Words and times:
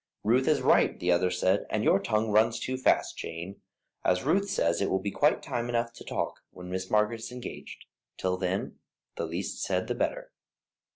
"Ruth 0.23 0.47
is 0.47 0.63
right," 0.63 0.99
the 0.99 1.11
other 1.11 1.29
said, 1.29 1.67
"and 1.69 1.83
your 1.83 1.99
tongue 1.99 2.31
runs 2.31 2.59
too 2.59 2.75
fast, 2.75 3.15
Jane. 3.19 3.61
As 4.03 4.23
Ruth 4.23 4.49
says, 4.49 4.81
it 4.81 4.89
will 4.89 4.97
be 4.97 5.11
quite 5.11 5.43
time 5.43 5.69
enough 5.69 5.93
to 5.93 6.03
talk 6.03 6.39
when 6.49 6.71
Miss 6.71 6.89
Margaret 6.89 7.19
is 7.19 7.31
engaged; 7.31 7.85
till 8.17 8.35
then 8.35 8.79
the 9.15 9.27
least 9.27 9.61
said 9.61 9.85
the 9.85 9.93
better." 9.93 10.31